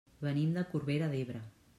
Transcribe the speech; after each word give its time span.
Venim 0.27 0.55
de 0.55 0.63
Corbera 0.71 1.11
d'Ebre. 1.13 1.43